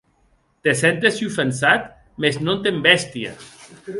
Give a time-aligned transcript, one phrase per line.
[0.67, 1.85] Te sentes ofensat,
[2.25, 3.55] mès non t'embèsties.